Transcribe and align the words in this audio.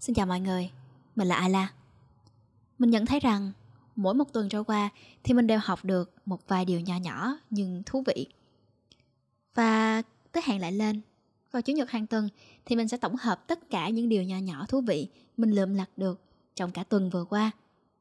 Xin 0.00 0.14
chào 0.14 0.26
mọi 0.26 0.40
người, 0.40 0.70
mình 1.16 1.28
là 1.28 1.36
Ayla. 1.36 1.72
Mình 2.78 2.90
nhận 2.90 3.06
thấy 3.06 3.20
rằng 3.20 3.52
mỗi 3.96 4.14
một 4.14 4.32
tuần 4.32 4.48
trôi 4.48 4.64
qua 4.64 4.88
thì 5.24 5.34
mình 5.34 5.46
đều 5.46 5.58
học 5.62 5.84
được 5.84 6.14
một 6.26 6.48
vài 6.48 6.64
điều 6.64 6.80
nhỏ 6.80 6.96
nhỏ 6.96 7.38
nhưng 7.50 7.82
thú 7.86 8.02
vị. 8.06 8.26
Và 9.54 10.02
tới 10.32 10.42
hẹn 10.46 10.60
lại 10.60 10.72
lên, 10.72 11.00
vào 11.52 11.62
Chủ 11.62 11.72
nhật 11.72 11.90
hàng 11.90 12.06
tuần 12.06 12.28
thì 12.64 12.76
mình 12.76 12.88
sẽ 12.88 12.96
tổng 12.96 13.16
hợp 13.16 13.46
tất 13.46 13.70
cả 13.70 13.88
những 13.88 14.08
điều 14.08 14.22
nhỏ 14.22 14.36
nhỏ 14.36 14.66
thú 14.68 14.80
vị 14.80 15.08
mình 15.36 15.50
lượm 15.50 15.74
lặt 15.74 15.90
được 15.96 16.20
trong 16.54 16.70
cả 16.70 16.84
tuần 16.84 17.10
vừa 17.10 17.24
qua, 17.24 17.50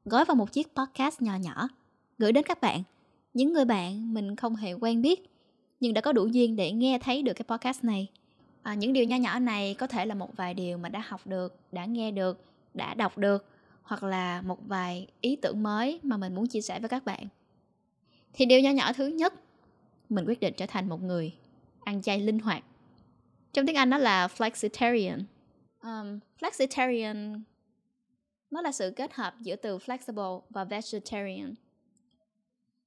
gói 0.05 0.25
vào 0.25 0.35
một 0.35 0.51
chiếc 0.51 0.75
podcast 0.75 1.21
nhỏ 1.21 1.35
nhỏ, 1.35 1.67
gửi 2.17 2.31
đến 2.31 2.43
các 2.47 2.61
bạn, 2.61 2.83
những 3.33 3.53
người 3.53 3.65
bạn 3.65 4.13
mình 4.13 4.35
không 4.35 4.55
hề 4.55 4.73
quen 4.73 5.01
biết 5.01 5.29
nhưng 5.79 5.93
đã 5.93 6.01
có 6.01 6.11
đủ 6.11 6.27
duyên 6.27 6.55
để 6.55 6.71
nghe 6.71 6.99
thấy 6.99 7.21
được 7.21 7.33
cái 7.33 7.45
podcast 7.47 7.83
này 7.83 8.07
à, 8.65 8.73
những 8.73 8.93
điều 8.93 9.03
nho 9.03 9.15
nhỏ 9.15 9.39
này 9.39 9.75
có 9.79 9.87
thể 9.87 10.05
là 10.05 10.15
một 10.15 10.37
vài 10.37 10.53
điều 10.53 10.77
mà 10.77 10.89
đã 10.89 11.03
học 11.07 11.27
được 11.27 11.55
đã 11.71 11.85
nghe 11.85 12.11
được 12.11 12.45
đã 12.73 12.93
đọc 12.93 13.17
được 13.17 13.45
hoặc 13.83 14.03
là 14.03 14.41
một 14.41 14.59
vài 14.67 15.07
ý 15.21 15.35
tưởng 15.35 15.63
mới 15.63 15.99
mà 16.03 16.17
mình 16.17 16.35
muốn 16.35 16.47
chia 16.47 16.61
sẻ 16.61 16.79
với 16.79 16.89
các 16.89 17.05
bạn. 17.05 17.27
Thì 18.33 18.45
điều 18.45 18.59
nho 18.59 18.71
nhỏ 18.71 18.93
thứ 18.93 19.07
nhất 19.07 19.33
mình 20.09 20.25
quyết 20.25 20.39
định 20.39 20.53
trở 20.57 20.65
thành 20.65 20.89
một 20.89 21.03
người 21.03 21.33
ăn 21.83 22.01
chay 22.01 22.19
linh 22.19 22.39
hoạt. 22.39 22.63
Trong 23.53 23.65
tiếng 23.65 23.75
anh 23.75 23.89
nó 23.89 23.97
là 23.97 24.27
flexitarian. 24.27 25.21
Um, 25.81 26.19
flexitarian 26.39 27.39
nó 28.51 28.61
là 28.61 28.71
sự 28.71 28.93
kết 28.95 29.13
hợp 29.13 29.35
giữa 29.41 29.55
từ 29.55 29.77
flexible 29.77 30.41
và 30.49 30.63
vegetarian. 30.63 31.53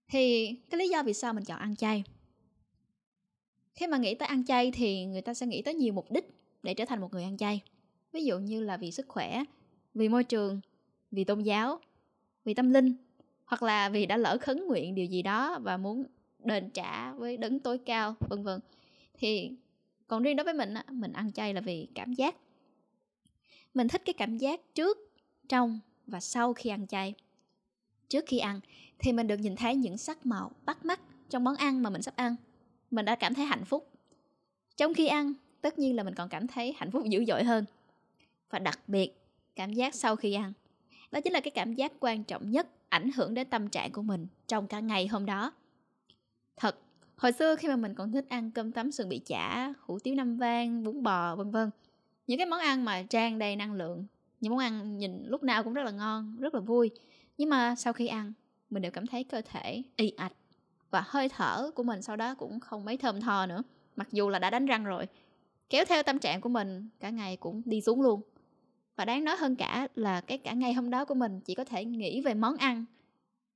Thì 0.08 0.54
cái 0.70 0.78
lý 0.78 0.88
do 0.88 1.02
vì 1.02 1.12
sao 1.14 1.32
mình 1.32 1.44
chọn 1.44 1.58
ăn 1.58 1.76
chay? 1.76 2.04
Khi 3.78 3.86
mà 3.86 3.98
nghĩ 3.98 4.14
tới 4.14 4.28
ăn 4.28 4.44
chay 4.44 4.70
thì 4.70 5.04
người 5.04 5.20
ta 5.20 5.34
sẽ 5.34 5.46
nghĩ 5.46 5.62
tới 5.62 5.74
nhiều 5.74 5.92
mục 5.92 6.10
đích 6.10 6.24
để 6.62 6.74
trở 6.74 6.84
thành 6.84 7.00
một 7.00 7.12
người 7.12 7.22
ăn 7.22 7.36
chay. 7.36 7.62
Ví 8.12 8.24
dụ 8.24 8.38
như 8.38 8.60
là 8.60 8.76
vì 8.76 8.92
sức 8.92 9.08
khỏe, 9.08 9.44
vì 9.94 10.08
môi 10.08 10.24
trường, 10.24 10.60
vì 11.10 11.24
tôn 11.24 11.42
giáo, 11.42 11.80
vì 12.44 12.54
tâm 12.54 12.70
linh, 12.70 12.94
hoặc 13.44 13.62
là 13.62 13.88
vì 13.88 14.06
đã 14.06 14.16
lỡ 14.16 14.38
khấn 14.40 14.66
nguyện 14.66 14.94
điều 14.94 15.06
gì 15.06 15.22
đó 15.22 15.58
và 15.62 15.76
muốn 15.76 16.04
đền 16.44 16.70
trả 16.70 17.12
với 17.12 17.36
đấng 17.36 17.60
tối 17.60 17.78
cao, 17.78 18.14
vân 18.20 18.42
vân. 18.42 18.60
Thì 19.14 19.50
còn 20.06 20.22
riêng 20.22 20.36
đối 20.36 20.44
với 20.44 20.54
mình 20.54 20.74
mình 20.90 21.12
ăn 21.12 21.32
chay 21.32 21.54
là 21.54 21.60
vì 21.60 21.88
cảm 21.94 22.12
giác. 22.12 22.36
Mình 23.74 23.88
thích 23.88 24.02
cái 24.04 24.12
cảm 24.12 24.38
giác 24.38 24.60
trước, 24.74 24.98
trong 25.48 25.80
và 26.06 26.20
sau 26.20 26.54
khi 26.54 26.70
ăn 26.70 26.86
chay. 26.86 27.14
Trước 28.08 28.24
khi 28.26 28.38
ăn 28.38 28.60
thì 28.98 29.12
mình 29.12 29.26
được 29.26 29.36
nhìn 29.40 29.56
thấy 29.56 29.76
những 29.76 29.98
sắc 29.98 30.26
màu 30.26 30.50
bắt 30.64 30.84
mắt 30.84 31.00
trong 31.30 31.44
món 31.44 31.56
ăn 31.56 31.82
mà 31.82 31.90
mình 31.90 32.02
sắp 32.02 32.16
ăn 32.16 32.36
mình 32.90 33.04
đã 33.04 33.16
cảm 33.16 33.34
thấy 33.34 33.44
hạnh 33.44 33.64
phúc. 33.64 33.90
Trong 34.76 34.94
khi 34.94 35.06
ăn, 35.06 35.32
tất 35.60 35.78
nhiên 35.78 35.96
là 35.96 36.02
mình 36.02 36.14
còn 36.14 36.28
cảm 36.28 36.46
thấy 36.46 36.74
hạnh 36.76 36.90
phúc 36.90 37.04
dữ 37.04 37.24
dội 37.24 37.44
hơn. 37.44 37.64
Và 38.50 38.58
đặc 38.58 38.80
biệt, 38.86 39.10
cảm 39.56 39.72
giác 39.72 39.94
sau 39.94 40.16
khi 40.16 40.34
ăn. 40.34 40.52
Đó 41.10 41.20
chính 41.20 41.32
là 41.32 41.40
cái 41.40 41.50
cảm 41.50 41.74
giác 41.74 41.92
quan 42.00 42.24
trọng 42.24 42.50
nhất 42.50 42.66
ảnh 42.88 43.10
hưởng 43.16 43.34
đến 43.34 43.50
tâm 43.50 43.68
trạng 43.68 43.92
của 43.92 44.02
mình 44.02 44.26
trong 44.46 44.66
cả 44.66 44.80
ngày 44.80 45.06
hôm 45.06 45.26
đó. 45.26 45.52
Thật, 46.56 46.78
hồi 47.16 47.32
xưa 47.32 47.56
khi 47.56 47.68
mà 47.68 47.76
mình 47.76 47.94
còn 47.94 48.12
thích 48.12 48.26
ăn 48.28 48.50
cơm 48.50 48.72
tấm 48.72 48.92
sườn 48.92 49.08
bị 49.08 49.18
chả, 49.18 49.72
hủ 49.80 49.98
tiếu 49.98 50.14
năm 50.14 50.36
vang, 50.36 50.84
bún 50.84 51.02
bò, 51.02 51.36
vân 51.36 51.50
vân, 51.50 51.70
những 52.26 52.38
cái 52.38 52.46
món 52.46 52.60
ăn 52.60 52.84
mà 52.84 53.02
trang 53.02 53.38
đầy 53.38 53.56
năng 53.56 53.72
lượng, 53.72 54.06
những 54.40 54.50
món 54.52 54.60
ăn 54.60 54.98
nhìn 54.98 55.24
lúc 55.26 55.42
nào 55.42 55.64
cũng 55.64 55.74
rất 55.74 55.82
là 55.82 55.90
ngon, 55.90 56.36
rất 56.40 56.54
là 56.54 56.60
vui. 56.60 56.90
Nhưng 57.38 57.48
mà 57.48 57.74
sau 57.74 57.92
khi 57.92 58.06
ăn, 58.06 58.32
mình 58.70 58.82
đều 58.82 58.92
cảm 58.92 59.06
thấy 59.06 59.24
cơ 59.24 59.42
thể 59.44 59.82
y 59.96 60.10
ạch 60.10 60.32
và 60.90 61.04
hơi 61.06 61.28
thở 61.28 61.70
của 61.74 61.82
mình 61.82 62.02
sau 62.02 62.16
đó 62.16 62.34
cũng 62.34 62.60
không 62.60 62.84
mấy 62.84 62.96
thơm 62.96 63.20
tho 63.20 63.46
nữa. 63.46 63.62
Mặc 63.96 64.08
dù 64.12 64.28
là 64.28 64.38
đã 64.38 64.50
đánh 64.50 64.66
răng 64.66 64.84
rồi, 64.84 65.06
kéo 65.70 65.84
theo 65.84 66.02
tâm 66.02 66.18
trạng 66.18 66.40
của 66.40 66.48
mình, 66.48 66.88
cả 67.00 67.10
ngày 67.10 67.36
cũng 67.36 67.62
đi 67.64 67.80
xuống 67.80 68.02
luôn. 68.02 68.20
Và 68.96 69.04
đáng 69.04 69.24
nói 69.24 69.36
hơn 69.36 69.56
cả 69.56 69.88
là 69.94 70.20
cái 70.20 70.38
cả 70.38 70.52
ngày 70.52 70.72
hôm 70.72 70.90
đó 70.90 71.04
của 71.04 71.14
mình 71.14 71.40
chỉ 71.40 71.54
có 71.54 71.64
thể 71.64 71.84
nghĩ 71.84 72.20
về 72.20 72.34
món 72.34 72.56
ăn, 72.56 72.84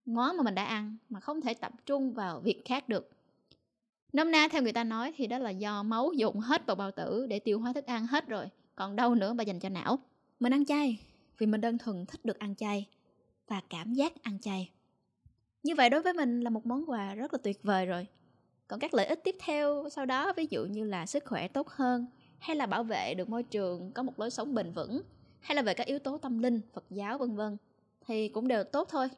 món 0.07 0.37
mà 0.37 0.43
mình 0.43 0.55
đã 0.55 0.65
ăn 0.65 0.97
mà 1.09 1.21
không 1.21 1.41
thể 1.41 1.55
tập 1.55 1.73
trung 1.87 2.13
vào 2.13 2.41
việc 2.41 2.63
khác 2.65 2.89
được. 2.89 3.11
Nôm 4.13 4.31
na 4.31 4.49
theo 4.49 4.63
người 4.63 4.73
ta 4.73 4.85
nói 4.85 5.13
thì 5.17 5.27
đó 5.27 5.39
là 5.39 5.51
do 5.51 5.83
máu 5.83 6.13
dùng 6.17 6.41
hết 6.41 6.67
vào 6.67 6.77
bao 6.77 6.91
tử 6.91 7.27
để 7.27 7.39
tiêu 7.39 7.61
hóa 7.61 7.73
thức 7.73 7.87
ăn 7.87 8.07
hết 8.07 8.29
rồi, 8.29 8.47
còn 8.75 8.97
đâu 8.97 9.15
nữa 9.15 9.33
mà 9.33 9.45
dành 9.45 9.61
cho 9.61 9.69
não. 9.69 9.99
Mình 10.41 10.53
ăn 10.53 10.65
chay 10.65 10.99
vì 11.39 11.47
mình 11.47 11.61
đơn 11.61 11.79
thuần 11.79 12.07
thích 12.07 12.25
được 12.25 12.39
ăn 12.39 12.55
chay 12.57 12.87
và 13.49 13.61
cảm 13.71 13.95
giác 13.95 14.23
ăn 14.23 14.39
chay 14.41 14.71
như 15.63 15.75
vậy 15.75 15.91
đối 15.91 16.03
với 16.03 16.13
mình 16.13 16.41
là 16.41 16.51
một 16.51 16.67
món 16.67 16.91
quà 16.91 17.15
rất 17.15 17.35
là 17.35 17.39
tuyệt 17.43 17.63
vời 17.63 17.87
rồi. 17.87 18.07
Còn 18.69 18.81
các 18.81 18.95
lợi 18.95 19.07
ích 19.07 19.21
tiếp 19.25 19.37
theo 19.45 19.89
sau 19.91 20.07
đó, 20.07 20.33
ví 20.37 20.47
dụ 20.51 20.65
như 20.65 20.85
là 20.85 21.07
sức 21.07 21.25
khỏe 21.25 21.49
tốt 21.49 21.69
hơn, 21.69 22.07
hay 22.39 22.57
là 22.57 22.67
bảo 22.67 22.85
vệ 22.85 23.15
được 23.15 23.29
môi 23.29 23.43
trường, 23.43 23.93
có 23.93 24.03
một 24.03 24.21
lối 24.21 24.31
sống 24.31 24.55
bền 24.55 24.73
vững, 24.73 25.03
hay 25.41 25.57
là 25.57 25.63
về 25.63 25.75
các 25.75 25.87
yếu 25.87 25.99
tố 25.99 26.19
tâm 26.19 26.39
linh, 26.39 26.61
phật 26.73 26.85
giáo, 26.91 27.19
vân 27.19 27.37
vân, 27.37 27.57
thì 28.07 28.29
cũng 28.29 28.49
đều 28.49 28.65
tốt 28.65 28.89
thôi. 28.91 29.09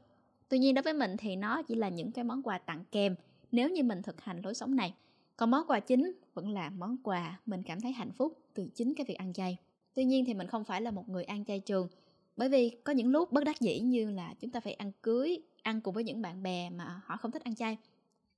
Tuy 0.48 0.58
nhiên 0.58 0.74
đối 0.74 0.82
với 0.82 0.92
mình 0.92 1.16
thì 1.18 1.36
nó 1.36 1.62
chỉ 1.62 1.74
là 1.74 1.88
những 1.88 2.12
cái 2.12 2.24
món 2.24 2.42
quà 2.42 2.58
tặng 2.58 2.84
kèm 2.92 3.14
nếu 3.52 3.68
như 3.68 3.82
mình 3.82 4.02
thực 4.02 4.20
hành 4.20 4.40
lối 4.44 4.54
sống 4.54 4.76
này. 4.76 4.94
Còn 5.36 5.50
món 5.50 5.66
quà 5.66 5.80
chính 5.80 6.12
vẫn 6.34 6.48
là 6.48 6.70
món 6.70 6.96
quà 7.02 7.40
mình 7.46 7.62
cảm 7.62 7.80
thấy 7.80 7.92
hạnh 7.92 8.12
phúc 8.12 8.38
từ 8.54 8.68
chính 8.74 8.94
cái 8.94 9.04
việc 9.08 9.14
ăn 9.14 9.32
chay. 9.32 9.56
Tuy 9.94 10.04
nhiên 10.04 10.24
thì 10.24 10.34
mình 10.34 10.46
không 10.46 10.64
phải 10.64 10.80
là 10.80 10.90
một 10.90 11.08
người 11.08 11.24
ăn 11.24 11.44
chay 11.44 11.60
trường, 11.60 11.88
bởi 12.36 12.48
vì 12.48 12.70
có 12.84 12.92
những 12.92 13.08
lúc 13.08 13.32
bất 13.32 13.44
đắc 13.44 13.60
dĩ 13.60 13.80
như 13.80 14.10
là 14.10 14.34
chúng 14.40 14.50
ta 14.50 14.60
phải 14.60 14.72
ăn 14.72 14.92
cưới 15.02 15.42
ăn 15.64 15.80
cùng 15.80 15.94
với 15.94 16.04
những 16.04 16.22
bạn 16.22 16.42
bè 16.42 16.70
mà 16.70 17.00
họ 17.04 17.16
không 17.16 17.30
thích 17.30 17.44
ăn 17.44 17.54
chay. 17.54 17.78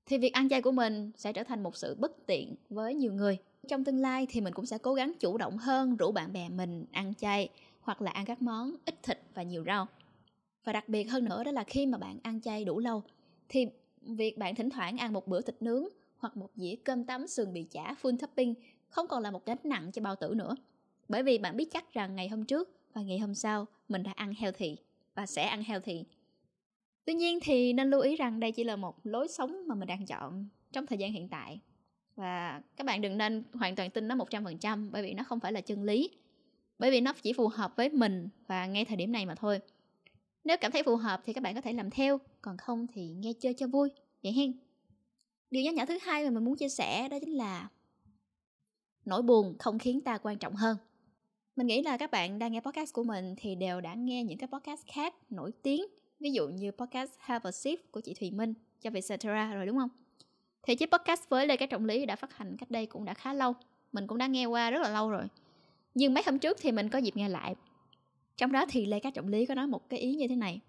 Thì 0.06 0.18
việc 0.18 0.32
ăn 0.32 0.48
chay 0.48 0.62
của 0.62 0.72
mình 0.72 1.10
sẽ 1.16 1.32
trở 1.32 1.42
thành 1.42 1.62
một 1.62 1.76
sự 1.76 1.94
bất 1.94 2.26
tiện 2.26 2.54
với 2.70 2.94
nhiều 2.94 3.12
người. 3.12 3.38
Trong 3.68 3.84
tương 3.84 4.00
lai 4.00 4.26
thì 4.30 4.40
mình 4.40 4.54
cũng 4.54 4.66
sẽ 4.66 4.78
cố 4.78 4.94
gắng 4.94 5.12
chủ 5.20 5.38
động 5.38 5.58
hơn 5.58 5.96
rủ 5.96 6.12
bạn 6.12 6.32
bè 6.32 6.48
mình 6.48 6.84
ăn 6.92 7.14
chay 7.14 7.48
hoặc 7.80 8.02
là 8.02 8.10
ăn 8.10 8.24
các 8.24 8.42
món 8.42 8.76
ít 8.84 9.02
thịt 9.02 9.20
và 9.34 9.42
nhiều 9.42 9.64
rau. 9.66 9.86
Và 10.64 10.72
đặc 10.72 10.88
biệt 10.88 11.04
hơn 11.04 11.24
nữa 11.24 11.44
đó 11.44 11.52
là 11.52 11.64
khi 11.64 11.86
mà 11.86 11.98
bạn 11.98 12.18
ăn 12.22 12.40
chay 12.40 12.64
đủ 12.64 12.78
lâu, 12.78 13.02
thì 13.48 13.66
việc 14.02 14.38
bạn 14.38 14.54
thỉnh 14.54 14.70
thoảng 14.70 14.98
ăn 14.98 15.12
một 15.12 15.26
bữa 15.26 15.40
thịt 15.40 15.62
nướng 15.62 15.84
hoặc 16.18 16.36
một 16.36 16.50
dĩa 16.56 16.74
cơm 16.84 17.04
tấm 17.04 17.26
sườn 17.26 17.52
bị 17.52 17.64
chả 17.64 17.94
full 18.02 18.16
topping 18.16 18.54
không 18.88 19.08
còn 19.08 19.22
là 19.22 19.30
một 19.30 19.46
gánh 19.46 19.58
nặng 19.64 19.92
cho 19.92 20.02
bao 20.02 20.16
tử 20.16 20.34
nữa. 20.36 20.56
Bởi 21.08 21.22
vì 21.22 21.38
bạn 21.38 21.56
biết 21.56 21.68
chắc 21.72 21.92
rằng 21.92 22.14
ngày 22.16 22.28
hôm 22.28 22.44
trước 22.44 22.70
và 22.94 23.02
ngày 23.02 23.18
hôm 23.18 23.34
sau 23.34 23.66
mình 23.88 24.02
đã 24.02 24.12
ăn 24.16 24.34
heo 24.38 24.52
thị 24.52 24.76
và 25.14 25.26
sẽ 25.26 25.46
ăn 25.46 25.62
heo 25.62 25.80
thị 25.80 26.04
Tuy 27.06 27.14
nhiên 27.14 27.38
thì 27.42 27.72
nên 27.72 27.90
lưu 27.90 28.00
ý 28.00 28.16
rằng 28.16 28.40
đây 28.40 28.52
chỉ 28.52 28.64
là 28.64 28.76
một 28.76 28.96
lối 29.04 29.28
sống 29.28 29.68
mà 29.68 29.74
mình 29.74 29.88
đang 29.88 30.06
chọn 30.06 30.48
trong 30.72 30.86
thời 30.86 30.98
gian 30.98 31.12
hiện 31.12 31.28
tại. 31.28 31.60
Và 32.16 32.62
các 32.76 32.86
bạn 32.86 33.00
đừng 33.00 33.18
nên 33.18 33.42
hoàn 33.52 33.76
toàn 33.76 33.90
tin 33.90 34.08
nó 34.08 34.14
100% 34.14 34.90
bởi 34.90 35.02
vì 35.02 35.14
nó 35.14 35.22
không 35.24 35.40
phải 35.40 35.52
là 35.52 35.60
chân 35.60 35.82
lý. 35.82 36.10
Bởi 36.78 36.90
vì 36.90 37.00
nó 37.00 37.12
chỉ 37.22 37.32
phù 37.32 37.48
hợp 37.48 37.76
với 37.76 37.88
mình 37.88 38.28
và 38.46 38.66
ngay 38.66 38.84
thời 38.84 38.96
điểm 38.96 39.12
này 39.12 39.26
mà 39.26 39.34
thôi. 39.34 39.60
Nếu 40.44 40.56
cảm 40.60 40.72
thấy 40.72 40.82
phù 40.82 40.96
hợp 40.96 41.22
thì 41.24 41.32
các 41.32 41.44
bạn 41.44 41.54
có 41.54 41.60
thể 41.60 41.72
làm 41.72 41.90
theo, 41.90 42.20
còn 42.42 42.56
không 42.56 42.86
thì 42.92 43.08
nghe 43.08 43.32
chơi 43.40 43.54
cho 43.54 43.66
vui. 43.66 43.90
Vậy 44.22 44.32
hen. 44.32 44.52
Điều 45.50 45.62
nhỏ 45.62 45.70
nhỏ 45.70 45.86
thứ 45.86 45.98
hai 46.02 46.24
mà 46.24 46.30
mình 46.30 46.44
muốn 46.44 46.56
chia 46.56 46.68
sẻ 46.68 47.08
đó 47.08 47.18
chính 47.20 47.36
là 47.36 47.68
nỗi 49.04 49.22
buồn 49.22 49.56
không 49.58 49.78
khiến 49.78 50.00
ta 50.00 50.18
quan 50.18 50.38
trọng 50.38 50.54
hơn. 50.54 50.76
Mình 51.56 51.66
nghĩ 51.66 51.82
là 51.82 51.96
các 51.96 52.10
bạn 52.10 52.38
đang 52.38 52.52
nghe 52.52 52.60
podcast 52.60 52.92
của 52.92 53.04
mình 53.04 53.34
thì 53.36 53.54
đều 53.54 53.80
đã 53.80 53.94
nghe 53.94 54.24
những 54.24 54.38
cái 54.38 54.48
podcast 54.52 54.86
khác 54.86 55.14
nổi 55.30 55.52
tiếng 55.62 55.84
ví 56.20 56.32
dụ 56.32 56.48
như 56.48 56.70
podcast 56.70 57.10
Have 57.18 57.48
a 57.48 57.50
Sip 57.50 57.92
của 57.92 58.00
chị 58.00 58.14
Thùy 58.14 58.30
Minh 58.30 58.54
cho 58.80 58.90
Vietcetera 58.90 59.54
rồi, 59.54 59.66
đúng 59.66 59.78
không? 59.78 59.90
Thì 60.62 60.74
chiếc 60.74 60.92
podcast 60.92 61.28
với 61.28 61.46
Lê 61.46 61.56
Cái 61.56 61.68
Trọng 61.68 61.84
Lý 61.84 62.06
đã 62.06 62.16
phát 62.16 62.36
hành 62.36 62.56
cách 62.56 62.70
đây 62.70 62.86
cũng 62.86 63.04
đã 63.04 63.14
khá 63.14 63.32
lâu. 63.32 63.54
Mình 63.92 64.06
cũng 64.06 64.18
đã 64.18 64.26
nghe 64.26 64.46
qua 64.46 64.70
rất 64.70 64.82
là 64.82 64.88
lâu 64.88 65.10
rồi. 65.10 65.24
Nhưng 65.94 66.14
mấy 66.14 66.22
hôm 66.26 66.38
trước 66.38 66.56
thì 66.60 66.72
mình 66.72 66.88
có 66.88 66.98
dịp 66.98 67.16
nghe 67.16 67.28
lại. 67.28 67.54
Trong 68.36 68.52
đó 68.52 68.66
thì 68.68 68.86
Lê 68.86 69.00
Cát 69.00 69.14
Trọng 69.14 69.28
Lý 69.28 69.46
có 69.46 69.54
nói 69.54 69.66
một 69.66 69.88
cái 69.88 70.00
ý 70.00 70.14
như 70.14 70.28
thế 70.28 70.36
này. 70.36 70.60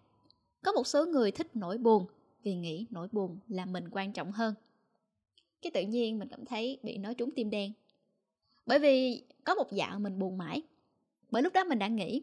Có 0.63 0.71
một 0.71 0.87
số 0.87 1.05
người 1.05 1.31
thích 1.31 1.47
nỗi 1.53 1.77
buồn 1.77 2.05
Vì 2.43 2.55
nghĩ 2.55 2.85
nỗi 2.89 3.07
buồn 3.11 3.39
là 3.47 3.65
mình 3.65 3.89
quan 3.91 4.13
trọng 4.13 4.31
hơn. 4.31 4.53
Cái 5.61 5.71
tự 5.71 5.81
nhiên 5.81 6.19
mình 6.19 6.27
cảm 6.27 6.45
thấy 6.45 6.79
bị 6.83 6.97
nói 6.97 7.15
trúng 7.15 7.31
tim 7.31 7.49
đen. 7.49 7.71
Bởi 8.65 8.79
vì 8.79 9.23
có 9.43 9.55
một 9.55 9.71
dạo 9.71 9.99
mình 9.99 10.19
buồn 10.19 10.37
mãi. 10.37 10.61
Bởi 11.31 11.41
lúc 11.41 11.53
đó 11.53 11.63
mình 11.63 11.79
đã 11.79 11.87
nghĩ. 11.87 12.21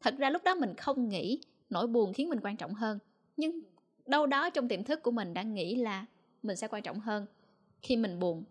Thật 0.00 0.14
ra 0.18 0.30
lúc 0.30 0.44
đó 0.44 0.54
mình 0.54 0.74
không 0.74 1.08
nghĩ 1.08 1.40
nỗi 1.72 1.86
buồn 1.86 2.12
khiến 2.12 2.28
mình 2.28 2.40
quan 2.42 2.56
trọng 2.56 2.74
hơn. 2.74 2.98
Nhưng 3.36 3.60
đâu 4.06 4.26
đó 4.26 4.50
trong 4.50 4.68
tiềm 4.68 4.84
thức 4.84 5.02
của 5.02 5.10
mình 5.10 5.34
đã 5.34 5.42
nghĩ 5.42 5.76
là 5.76 6.06
mình 6.42 6.56
sẽ 6.56 6.68
quan 6.68 6.82
trọng 6.82 7.00
hơn 7.00 7.26
khi 7.82 7.96
mình 7.96 8.18
buồn. 8.18 8.44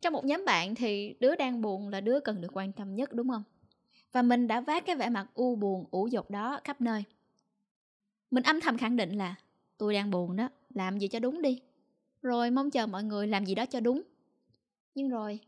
Trong 0.00 0.12
một 0.12 0.24
nhóm 0.24 0.44
bạn 0.44 0.74
thì 0.74 1.14
đứa 1.20 1.36
đang 1.36 1.60
buồn 1.60 1.88
là 1.88 2.00
đứa 2.00 2.20
cần 2.20 2.40
được 2.40 2.48
quan 2.52 2.72
tâm 2.72 2.94
nhất, 2.94 3.12
đúng 3.12 3.28
không? 3.28 3.42
Và 4.12 4.22
mình 4.22 4.48
đã 4.48 4.60
vác 4.60 4.86
cái 4.86 4.96
vẻ 4.96 5.08
mặt 5.08 5.26
u 5.34 5.56
buồn, 5.56 5.84
ủ 5.90 6.06
dột 6.06 6.30
đó 6.30 6.60
khắp 6.64 6.80
nơi. 6.80 7.04
Mình 8.30 8.42
âm 8.42 8.60
thầm 8.60 8.78
khẳng 8.78 8.96
định 8.96 9.18
là 9.18 9.34
tôi 9.78 9.94
đang 9.94 10.10
buồn 10.10 10.36
đó, 10.36 10.48
làm 10.74 10.98
gì 10.98 11.08
cho 11.08 11.18
đúng 11.18 11.42
đi. 11.42 11.60
Rồi 12.22 12.50
mong 12.50 12.70
chờ 12.70 12.86
mọi 12.86 13.04
người 13.04 13.26
làm 13.26 13.46
gì 13.46 13.54
đó 13.54 13.66
cho 13.66 13.80
đúng. 13.80 14.02
Nhưng 14.94 15.08
rồi, 15.08 15.38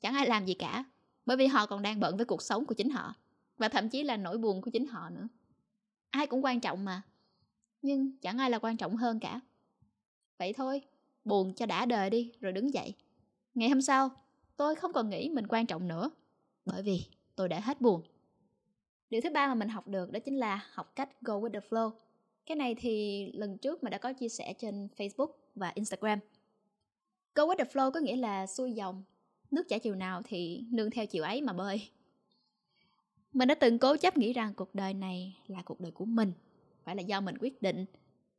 chẳng 0.00 0.14
ai 0.14 0.26
làm 0.26 0.46
gì 0.46 0.54
cả, 0.54 0.84
bởi 1.26 1.36
vì 1.36 1.46
họ 1.46 1.66
còn 1.66 1.82
đang 1.82 2.00
bận 2.00 2.16
với 2.16 2.26
cuộc 2.26 2.42
sống 2.42 2.66
của 2.66 2.74
chính 2.74 2.90
họ 2.90 3.14
và 3.58 3.68
thậm 3.68 3.88
chí 3.88 4.02
là 4.02 4.16
nỗi 4.16 4.38
buồn 4.38 4.62
của 4.62 4.70
chính 4.70 4.86
họ 4.86 5.10
nữa 5.10 5.28
ai 6.12 6.26
cũng 6.26 6.44
quan 6.44 6.60
trọng 6.60 6.84
mà. 6.84 7.02
Nhưng 7.82 8.12
chẳng 8.20 8.38
ai 8.38 8.50
là 8.50 8.58
quan 8.58 8.76
trọng 8.76 8.96
hơn 8.96 9.20
cả. 9.20 9.40
Vậy 10.38 10.52
thôi, 10.52 10.82
buồn 11.24 11.54
cho 11.54 11.66
đã 11.66 11.86
đời 11.86 12.10
đi, 12.10 12.32
rồi 12.40 12.52
đứng 12.52 12.74
dậy. 12.74 12.94
Ngày 13.54 13.68
hôm 13.68 13.82
sau, 13.82 14.10
tôi 14.56 14.74
không 14.74 14.92
còn 14.92 15.10
nghĩ 15.10 15.28
mình 15.28 15.46
quan 15.46 15.66
trọng 15.66 15.88
nữa, 15.88 16.10
bởi 16.64 16.82
vì 16.82 17.04
tôi 17.36 17.48
đã 17.48 17.60
hết 17.60 17.80
buồn. 17.80 18.02
Điều 19.10 19.20
thứ 19.20 19.30
ba 19.30 19.48
mà 19.48 19.54
mình 19.54 19.68
học 19.68 19.88
được 19.88 20.12
đó 20.12 20.20
chính 20.20 20.36
là 20.36 20.66
học 20.72 20.92
cách 20.96 21.20
go 21.20 21.34
with 21.34 21.52
the 21.52 21.60
flow. 21.70 21.90
Cái 22.46 22.56
này 22.56 22.74
thì 22.74 23.26
lần 23.32 23.58
trước 23.58 23.82
mình 23.82 23.90
đã 23.90 23.98
có 23.98 24.12
chia 24.12 24.28
sẻ 24.28 24.54
trên 24.58 24.88
facebook 24.96 25.30
và 25.54 25.72
instagram. 25.74 26.18
Go 27.34 27.44
with 27.44 27.56
the 27.56 27.64
flow 27.64 27.90
có 27.90 28.00
nghĩa 28.00 28.16
là 28.16 28.46
xuôi 28.46 28.72
dòng. 28.72 29.02
Nước 29.50 29.68
chảy 29.68 29.78
chiều 29.78 29.94
nào 29.94 30.22
thì 30.24 30.64
nương 30.70 30.90
theo 30.90 31.06
chiều 31.06 31.22
ấy 31.22 31.42
mà 31.42 31.52
bơi 31.52 31.88
mình 33.32 33.48
đã 33.48 33.54
từng 33.54 33.78
cố 33.78 33.96
chấp 33.96 34.16
nghĩ 34.16 34.32
rằng 34.32 34.54
cuộc 34.54 34.74
đời 34.74 34.94
này 34.94 35.38
là 35.46 35.62
cuộc 35.62 35.80
đời 35.80 35.92
của 35.92 36.04
mình, 36.04 36.32
phải 36.84 36.96
là 36.96 37.02
do 37.02 37.20
mình 37.20 37.38
quyết 37.40 37.62
định. 37.62 37.84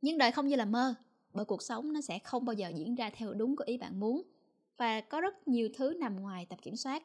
Nhưng 0.00 0.18
đời 0.18 0.32
không 0.32 0.48
như 0.48 0.56
là 0.56 0.64
mơ, 0.64 0.94
bởi 1.32 1.44
cuộc 1.44 1.62
sống 1.62 1.92
nó 1.92 2.00
sẽ 2.00 2.18
không 2.18 2.44
bao 2.44 2.54
giờ 2.54 2.68
diễn 2.68 2.94
ra 2.94 3.10
theo 3.10 3.34
đúng 3.34 3.56
của 3.56 3.64
ý 3.66 3.76
bạn 3.78 4.00
muốn. 4.00 4.22
Và 4.76 5.00
có 5.00 5.20
rất 5.20 5.48
nhiều 5.48 5.68
thứ 5.74 5.94
nằm 6.00 6.20
ngoài 6.20 6.46
tập 6.46 6.58
kiểm 6.62 6.76
soát, 6.76 7.02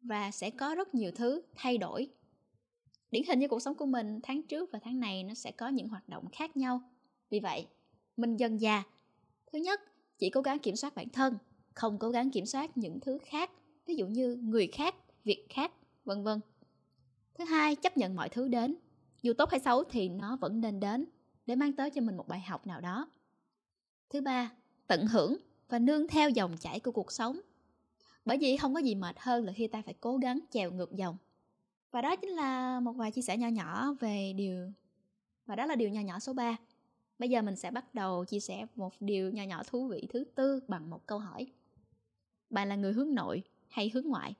và 0.00 0.30
sẽ 0.30 0.50
có 0.50 0.74
rất 0.74 0.94
nhiều 0.94 1.10
thứ 1.14 1.42
thay 1.54 1.78
đổi. 1.78 2.08
Điển 3.10 3.22
hình 3.28 3.38
như 3.38 3.48
cuộc 3.48 3.62
sống 3.62 3.74
của 3.74 3.86
mình 3.86 4.20
tháng 4.22 4.42
trước 4.42 4.72
và 4.72 4.78
tháng 4.82 5.00
này 5.00 5.24
nó 5.24 5.34
sẽ 5.34 5.50
có 5.50 5.68
những 5.68 5.88
hoạt 5.88 6.08
động 6.08 6.24
khác 6.32 6.56
nhau. 6.56 6.80
Vì 7.30 7.40
vậy, 7.40 7.66
mình 8.16 8.36
dần 8.36 8.60
già. 8.60 8.82
Thứ 9.52 9.58
nhất, 9.58 9.80
chỉ 10.18 10.30
cố 10.30 10.40
gắng 10.40 10.58
kiểm 10.58 10.76
soát 10.76 10.94
bản 10.94 11.08
thân, 11.08 11.38
không 11.74 11.98
cố 11.98 12.10
gắng 12.10 12.30
kiểm 12.30 12.46
soát 12.46 12.78
những 12.78 13.00
thứ 13.00 13.18
khác, 13.24 13.50
ví 13.86 13.94
dụ 13.94 14.06
như 14.06 14.34
người 14.34 14.66
khác, 14.66 14.94
việc 15.24 15.46
khác, 15.48 15.72
vân 16.04 16.22
vân 16.22 16.40
thứ 17.38 17.44
hai, 17.44 17.76
chấp 17.76 17.96
nhận 17.96 18.16
mọi 18.16 18.28
thứ 18.28 18.48
đến. 18.48 18.74
Dù 19.22 19.32
tốt 19.32 19.50
hay 19.50 19.60
xấu 19.60 19.84
thì 19.84 20.08
nó 20.08 20.36
vẫn 20.36 20.60
nên 20.60 20.80
đến 20.80 21.04
để 21.46 21.54
mang 21.54 21.72
tới 21.72 21.90
cho 21.90 22.00
mình 22.00 22.16
một 22.16 22.28
bài 22.28 22.40
học 22.40 22.66
nào 22.66 22.80
đó. 22.80 23.10
Thứ 24.10 24.20
ba, 24.20 24.50
tận 24.86 25.06
hưởng 25.06 25.36
và 25.68 25.78
nương 25.78 26.08
theo 26.08 26.30
dòng 26.30 26.56
chảy 26.56 26.80
của 26.80 26.92
cuộc 26.92 27.12
sống. 27.12 27.40
Bởi 28.24 28.38
vì 28.38 28.56
không 28.56 28.74
có 28.74 28.80
gì 28.80 28.94
mệt 28.94 29.16
hơn 29.18 29.44
là 29.44 29.52
khi 29.52 29.66
ta 29.66 29.82
phải 29.82 29.94
cố 30.00 30.16
gắng 30.16 30.38
chèo 30.50 30.70
ngược 30.70 30.92
dòng. 30.92 31.16
Và 31.90 32.02
đó 32.02 32.16
chính 32.16 32.30
là 32.30 32.80
một 32.80 32.92
vài 32.92 33.10
chia 33.10 33.22
sẻ 33.22 33.36
nhỏ 33.36 33.48
nhỏ 33.48 33.94
về 34.00 34.32
điều, 34.36 34.72
và 35.46 35.56
đó 35.56 35.66
là 35.66 35.74
điều 35.76 35.88
nhỏ 35.88 36.00
nhỏ 36.00 36.18
số 36.18 36.32
3 36.32 36.56
bây 37.18 37.28
giờ 37.28 37.42
mình 37.42 37.56
sẽ 37.56 37.70
bắt 37.70 37.94
đầu 37.94 38.24
chia 38.24 38.40
sẻ 38.40 38.66
một 38.74 38.94
điều 39.00 39.30
nhỏ 39.30 39.42
nhỏ 39.42 39.62
thú 39.66 39.86
vị 39.86 40.06
thứ 40.12 40.24
tư 40.34 40.60
bằng 40.68 40.90
một 40.90 41.06
câu 41.06 41.18
hỏi. 41.18 41.46
Bạn 42.50 42.68
là 42.68 42.76
người 42.76 42.92
hướng 42.92 43.14
nội 43.14 43.42
hay 43.68 43.90
hướng 43.94 44.06
ngoại? 44.06 44.34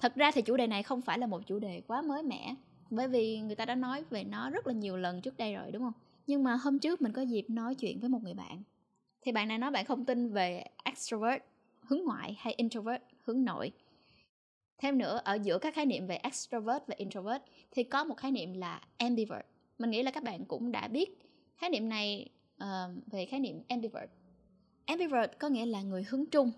Thật 0.00 0.14
ra 0.14 0.30
thì 0.30 0.42
chủ 0.42 0.56
đề 0.56 0.66
này 0.66 0.82
không 0.82 1.00
phải 1.00 1.18
là 1.18 1.26
một 1.26 1.46
chủ 1.46 1.58
đề 1.58 1.82
quá 1.86 2.02
mới 2.02 2.22
mẻ 2.22 2.54
bởi 2.90 3.08
vì 3.08 3.40
người 3.40 3.56
ta 3.56 3.64
đã 3.64 3.74
nói 3.74 4.04
về 4.10 4.24
nó 4.24 4.50
rất 4.50 4.66
là 4.66 4.72
nhiều 4.72 4.96
lần 4.96 5.20
trước 5.20 5.36
đây 5.36 5.54
rồi 5.54 5.70
đúng 5.72 5.82
không? 5.82 5.92
Nhưng 6.26 6.44
mà 6.44 6.54
hôm 6.54 6.78
trước 6.78 7.02
mình 7.02 7.12
có 7.12 7.22
dịp 7.22 7.44
nói 7.48 7.74
chuyện 7.74 8.00
với 8.00 8.08
một 8.08 8.22
người 8.22 8.34
bạn. 8.34 8.62
Thì 9.20 9.32
bạn 9.32 9.48
này 9.48 9.58
nói 9.58 9.70
bạn 9.70 9.84
không 9.84 10.04
tin 10.04 10.32
về 10.32 10.64
extrovert 10.84 11.42
hướng 11.80 12.04
ngoại 12.04 12.36
hay 12.38 12.54
introvert 12.56 13.02
hướng 13.24 13.44
nội. 13.44 13.72
Thêm 14.78 14.98
nữa 14.98 15.20
ở 15.24 15.34
giữa 15.34 15.58
các 15.58 15.74
khái 15.74 15.86
niệm 15.86 16.06
về 16.06 16.16
extrovert 16.16 16.82
và 16.86 16.94
introvert 16.98 17.42
thì 17.70 17.82
có 17.82 18.04
một 18.04 18.14
khái 18.14 18.30
niệm 18.30 18.52
là 18.52 18.80
ambivert. 18.98 19.46
Mình 19.78 19.90
nghĩ 19.90 20.02
là 20.02 20.10
các 20.10 20.22
bạn 20.22 20.44
cũng 20.44 20.72
đã 20.72 20.88
biết 20.88 21.18
khái 21.56 21.70
niệm 21.70 21.88
này 21.88 22.28
uh, 22.56 22.68
về 23.06 23.26
khái 23.26 23.40
niệm 23.40 23.62
ambivert. 23.68 24.10
Ambivert 24.86 25.30
có 25.38 25.48
nghĩa 25.48 25.66
là 25.66 25.82
người 25.82 26.04
hướng 26.08 26.26
trung 26.26 26.52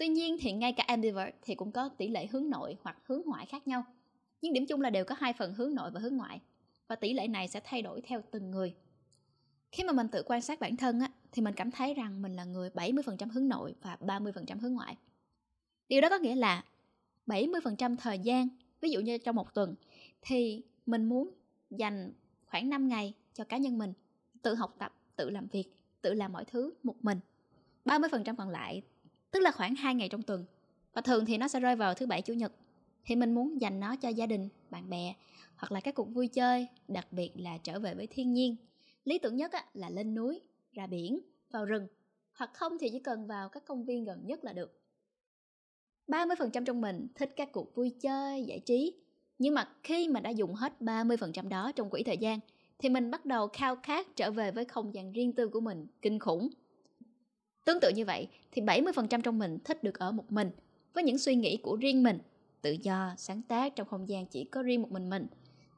tuy 0.00 0.08
nhiên 0.08 0.36
thì 0.40 0.52
ngay 0.52 0.72
cả 0.72 0.84
ambivert 0.86 1.34
thì 1.42 1.54
cũng 1.54 1.72
có 1.72 1.88
tỷ 1.88 2.08
lệ 2.08 2.26
hướng 2.26 2.50
nội 2.50 2.76
hoặc 2.82 2.96
hướng 3.06 3.22
ngoại 3.26 3.46
khác 3.46 3.68
nhau 3.68 3.84
nhưng 4.42 4.52
điểm 4.52 4.66
chung 4.66 4.80
là 4.80 4.90
đều 4.90 5.04
có 5.04 5.14
hai 5.18 5.32
phần 5.32 5.54
hướng 5.54 5.74
nội 5.74 5.90
và 5.90 6.00
hướng 6.00 6.16
ngoại 6.16 6.40
và 6.88 6.96
tỷ 6.96 7.12
lệ 7.12 7.28
này 7.28 7.48
sẽ 7.48 7.60
thay 7.64 7.82
đổi 7.82 8.00
theo 8.00 8.22
từng 8.30 8.50
người 8.50 8.74
khi 9.72 9.84
mà 9.84 9.92
mình 9.92 10.08
tự 10.08 10.22
quan 10.26 10.42
sát 10.42 10.60
bản 10.60 10.76
thân 10.76 11.00
á, 11.00 11.10
thì 11.32 11.42
mình 11.42 11.54
cảm 11.54 11.70
thấy 11.70 11.94
rằng 11.94 12.22
mình 12.22 12.32
là 12.32 12.44
người 12.44 12.70
70% 12.70 13.28
hướng 13.32 13.48
nội 13.48 13.74
và 13.82 13.96
30% 14.00 14.58
hướng 14.60 14.72
ngoại. 14.72 14.96
Điều 15.88 16.00
đó 16.00 16.08
có 16.08 16.18
nghĩa 16.18 16.34
là 16.34 16.64
70% 17.26 17.96
thời 17.96 18.18
gian, 18.18 18.48
ví 18.80 18.90
dụ 18.90 19.00
như 19.00 19.18
trong 19.18 19.36
một 19.36 19.54
tuần, 19.54 19.74
thì 20.22 20.62
mình 20.86 21.04
muốn 21.04 21.30
dành 21.70 22.12
khoảng 22.46 22.70
5 22.70 22.88
ngày 22.88 23.14
cho 23.34 23.44
cá 23.44 23.56
nhân 23.56 23.78
mình, 23.78 23.92
tự 24.42 24.54
học 24.54 24.74
tập, 24.78 24.92
tự 25.16 25.30
làm 25.30 25.46
việc, 25.46 25.64
tự 26.02 26.14
làm 26.14 26.32
mọi 26.32 26.44
thứ 26.44 26.74
một 26.82 27.04
mình. 27.04 27.20
30% 27.84 28.36
còn 28.36 28.48
lại, 28.48 28.82
tức 29.30 29.40
là 29.40 29.50
khoảng 29.50 29.74
2 29.74 29.94
ngày 29.94 30.08
trong 30.08 30.22
tuần. 30.22 30.44
Và 30.92 31.02
thường 31.02 31.26
thì 31.26 31.38
nó 31.38 31.48
sẽ 31.48 31.60
rơi 31.60 31.76
vào 31.76 31.94
thứ 31.94 32.06
bảy 32.06 32.22
chủ 32.22 32.34
nhật. 32.34 32.52
Thì 33.04 33.16
mình 33.16 33.34
muốn 33.34 33.60
dành 33.60 33.80
nó 33.80 33.96
cho 33.96 34.08
gia 34.08 34.26
đình, 34.26 34.48
bạn 34.70 34.90
bè 34.90 35.14
hoặc 35.56 35.72
là 35.72 35.80
các 35.80 35.94
cuộc 35.94 36.08
vui 36.14 36.28
chơi, 36.28 36.66
đặc 36.88 37.12
biệt 37.12 37.30
là 37.36 37.58
trở 37.58 37.78
về 37.78 37.94
với 37.94 38.06
thiên 38.06 38.32
nhiên. 38.32 38.56
Lý 39.04 39.18
tưởng 39.18 39.36
nhất 39.36 39.52
là 39.74 39.90
lên 39.90 40.14
núi, 40.14 40.40
ra 40.72 40.86
biển, 40.86 41.20
vào 41.50 41.64
rừng, 41.64 41.86
hoặc 42.32 42.50
không 42.54 42.78
thì 42.80 42.88
chỉ 42.92 42.98
cần 42.98 43.26
vào 43.26 43.48
các 43.48 43.64
công 43.64 43.84
viên 43.84 44.04
gần 44.04 44.26
nhất 44.26 44.44
là 44.44 44.52
được. 44.52 44.80
30% 46.08 46.64
trong 46.64 46.80
mình 46.80 47.08
thích 47.14 47.32
các 47.36 47.52
cuộc 47.52 47.74
vui 47.74 47.90
chơi, 48.00 48.44
giải 48.44 48.60
trí. 48.60 48.94
Nhưng 49.38 49.54
mà 49.54 49.68
khi 49.82 50.08
mà 50.08 50.20
đã 50.20 50.30
dùng 50.30 50.54
hết 50.54 50.72
30% 50.80 51.48
đó 51.48 51.72
trong 51.72 51.90
quỹ 51.90 52.02
thời 52.02 52.18
gian, 52.18 52.38
thì 52.78 52.88
mình 52.88 53.10
bắt 53.10 53.26
đầu 53.26 53.48
khao 53.48 53.76
khát 53.76 54.16
trở 54.16 54.30
về 54.30 54.50
với 54.50 54.64
không 54.64 54.94
gian 54.94 55.12
riêng 55.12 55.32
tư 55.32 55.48
của 55.48 55.60
mình 55.60 55.86
kinh 56.02 56.18
khủng. 56.18 56.48
Tương 57.64 57.80
tự 57.80 57.88
như 57.90 58.04
vậy, 58.04 58.28
thì 58.52 58.62
70% 58.62 59.22
trong 59.22 59.38
mình 59.38 59.58
thích 59.64 59.84
được 59.84 59.98
ở 59.98 60.12
một 60.12 60.32
mình, 60.32 60.50
với 60.94 61.04
những 61.04 61.18
suy 61.18 61.34
nghĩ 61.34 61.56
của 61.56 61.76
riêng 61.76 62.02
mình, 62.02 62.18
tự 62.62 62.76
do, 62.82 63.14
sáng 63.16 63.42
tác 63.42 63.76
trong 63.76 63.88
không 63.88 64.08
gian 64.08 64.26
chỉ 64.26 64.44
có 64.44 64.62
riêng 64.62 64.82
một 64.82 64.92
mình 64.92 65.10
mình. 65.10 65.26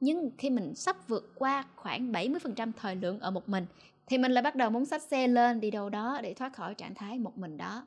Nhưng 0.01 0.31
khi 0.39 0.51
mình 0.51 0.75
sắp 0.75 1.09
vượt 1.09 1.33
qua 1.35 1.65
khoảng 1.77 2.13
70% 2.13 2.73
thời 2.73 2.97
lượng 2.97 3.21
ở 3.21 3.31
một 3.31 3.49
mình, 3.49 3.67
thì 4.07 4.19
mình 4.19 4.33
lại 4.33 4.43
bắt 4.43 4.57
đầu 4.57 4.71
muốn 4.71 4.85
xách 4.85 5.03
xe 5.03 5.29
lên 5.29 5.61
đi 5.61 5.71
đâu 5.71 5.89
đó 5.91 6.21
để 6.23 6.35
thoát 6.35 6.53
khỏi 6.53 6.75
trạng 6.75 6.95
thái 6.95 7.19
một 7.19 7.39
mình 7.39 7.57
đó. 7.57 7.87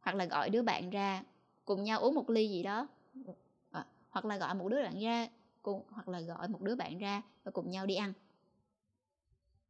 Hoặc 0.00 0.16
là 0.16 0.24
gọi 0.24 0.50
đứa 0.50 0.62
bạn 0.62 0.90
ra 0.90 1.22
cùng 1.64 1.84
nhau 1.84 2.00
uống 2.00 2.14
một 2.14 2.30
ly 2.30 2.48
gì 2.48 2.62
đó 2.62 2.88
à, 3.70 3.86
hoặc 4.10 4.24
là 4.24 4.36
gọi 4.36 4.54
một 4.54 4.68
đứa 4.68 4.82
bạn 4.82 4.98
ra 4.98 5.28
cùng 5.62 5.82
hoặc 5.90 6.08
là 6.08 6.20
gọi 6.20 6.48
một 6.48 6.62
đứa 6.62 6.76
bạn 6.76 6.98
ra 6.98 7.22
và 7.44 7.50
cùng 7.50 7.70
nhau 7.70 7.86
đi 7.86 7.94
ăn 7.94 8.12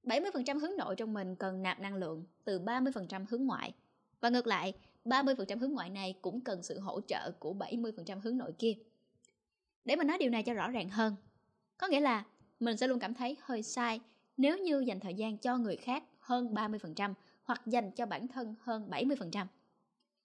70% 0.04 0.58
hướng 0.58 0.76
nội 0.76 0.96
trong 0.96 1.14
mình 1.14 1.36
cần 1.36 1.62
nạp 1.62 1.80
năng 1.80 1.94
lượng 1.94 2.24
từ 2.44 2.60
30% 2.60 3.24
hướng 3.28 3.46
ngoại 3.46 3.74
và 4.20 4.28
ngược 4.28 4.46
lại 4.46 4.72
30% 5.04 5.58
hướng 5.58 5.72
ngoại 5.72 5.90
này 5.90 6.18
cũng 6.22 6.40
cần 6.40 6.62
sự 6.62 6.78
hỗ 6.78 7.00
trợ 7.00 7.30
của 7.38 7.54
70% 7.54 8.20
hướng 8.20 8.38
nội 8.38 8.52
kia 8.58 8.74
để 9.84 9.96
mình 9.96 10.06
nói 10.06 10.18
điều 10.18 10.30
này 10.30 10.42
cho 10.42 10.54
rõ 10.54 10.70
ràng 10.70 10.88
hơn, 10.88 11.16
có 11.78 11.86
nghĩa 11.86 12.00
là 12.00 12.24
mình 12.60 12.76
sẽ 12.76 12.88
luôn 12.88 12.98
cảm 12.98 13.14
thấy 13.14 13.36
hơi 13.40 13.62
sai 13.62 14.00
nếu 14.36 14.58
như 14.58 14.80
dành 14.80 15.00
thời 15.00 15.14
gian 15.14 15.38
cho 15.38 15.58
người 15.58 15.76
khác 15.76 16.04
hơn 16.18 16.54
30% 16.54 17.14
hoặc 17.42 17.62
dành 17.66 17.90
cho 17.90 18.06
bản 18.06 18.28
thân 18.28 18.54
hơn 18.60 18.88
70%. 18.90 19.46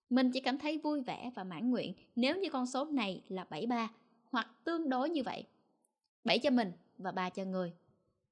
Mình 0.10 0.32
chỉ 0.32 0.40
cảm 0.40 0.58
thấy 0.58 0.78
vui 0.78 1.02
vẻ 1.02 1.32
và 1.36 1.44
mãn 1.44 1.70
nguyện 1.72 1.94
nếu 2.16 2.38
như 2.38 2.50
con 2.50 2.68
số 2.68 2.86
này 2.86 3.24
là 3.28 3.44
73 3.44 3.92
hoặc 4.24 4.48
tương 4.64 4.90
đối 4.90 5.10
như 5.10 5.24
vậy. 5.24 5.46
7 6.24 6.40
cho 6.40 6.50
mình 6.50 6.72
và 6.98 7.12
3 7.12 7.30
cho 7.30 7.44
người. 7.44 7.74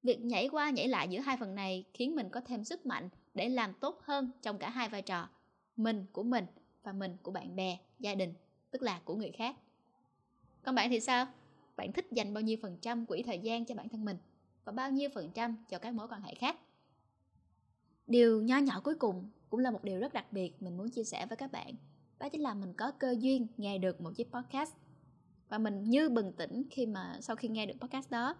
Việc 0.02 0.24
nhảy 0.24 0.48
qua 0.48 0.70
nhảy 0.70 0.88
lại 0.88 1.08
giữa 1.08 1.20
hai 1.20 1.36
phần 1.36 1.54
này 1.54 1.84
khiến 1.94 2.14
mình 2.14 2.28
có 2.28 2.40
thêm 2.40 2.64
sức 2.64 2.86
mạnh 2.86 3.08
để 3.34 3.48
làm 3.48 3.74
tốt 3.74 4.00
hơn 4.02 4.30
trong 4.42 4.58
cả 4.58 4.70
hai 4.70 4.88
vai 4.88 5.02
trò. 5.02 5.28
Mình 5.76 6.06
của 6.12 6.22
mình 6.22 6.46
và 6.82 6.92
mình 6.92 7.16
của 7.22 7.30
bạn 7.30 7.56
bè, 7.56 7.78
gia 7.98 8.14
đình, 8.14 8.34
tức 8.70 8.82
là 8.82 9.00
của 9.04 9.14
người 9.14 9.30
khác. 9.30 9.56
Còn 10.62 10.74
bạn 10.74 10.90
thì 10.90 11.00
sao? 11.00 11.26
Bạn 11.76 11.92
thích 11.92 12.06
dành 12.10 12.34
bao 12.34 12.40
nhiêu 12.40 12.56
phần 12.62 12.78
trăm 12.80 13.06
quỹ 13.06 13.22
thời 13.22 13.38
gian 13.38 13.64
cho 13.64 13.74
bản 13.74 13.88
thân 13.88 14.04
mình 14.04 14.16
và 14.64 14.72
bao 14.72 14.90
nhiêu 14.90 15.08
phần 15.14 15.30
trăm 15.34 15.56
cho 15.68 15.78
các 15.78 15.94
mối 15.94 16.08
quan 16.08 16.22
hệ 16.22 16.34
khác? 16.34 16.56
Điều 18.06 18.42
nho 18.42 18.58
nhỏ 18.58 18.80
cuối 18.84 18.94
cùng 18.94 19.30
cũng 19.50 19.60
là 19.60 19.70
một 19.70 19.84
điều 19.84 20.00
rất 20.00 20.12
đặc 20.12 20.32
biệt 20.32 20.62
mình 20.62 20.76
muốn 20.76 20.90
chia 20.90 21.04
sẻ 21.04 21.26
với 21.26 21.36
các 21.36 21.52
bạn 21.52 21.74
đó 22.18 22.28
chính 22.28 22.40
là 22.40 22.54
mình 22.54 22.72
có 22.74 22.90
cơ 22.90 23.14
duyên 23.18 23.46
nghe 23.56 23.78
được 23.78 24.00
một 24.00 24.10
chiếc 24.16 24.32
podcast 24.32 24.72
và 25.48 25.58
mình 25.58 25.84
như 25.84 26.08
bừng 26.08 26.32
tỉnh 26.32 26.62
khi 26.70 26.86
mà 26.86 27.18
sau 27.20 27.36
khi 27.36 27.48
nghe 27.48 27.66
được 27.66 27.74
podcast 27.80 28.10
đó 28.10 28.36